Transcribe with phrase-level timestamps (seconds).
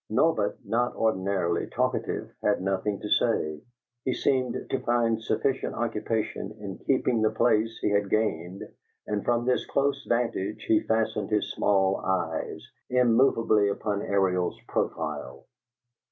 [0.09, 3.61] Norbert, not ordinarily talkative, had nothing to say;
[4.03, 8.63] he seemed to find sufficient occupation in keeping the place he had gained;
[9.05, 15.45] and from this close vantage he fastened his small eyes immovably upon Ariel's profile.